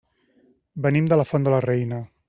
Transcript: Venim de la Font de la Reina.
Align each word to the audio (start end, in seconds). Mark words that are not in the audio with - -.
Venim 0.87 1.11
de 1.13 1.21
la 1.23 1.27
Font 1.33 1.47
de 1.49 1.57
la 1.57 1.61
Reina. 1.71 2.03